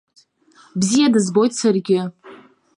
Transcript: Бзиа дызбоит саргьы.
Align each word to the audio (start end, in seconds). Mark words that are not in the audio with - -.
Бзиа 0.79 1.07
дызбоит 1.13 1.51
саргьы. 1.59 1.99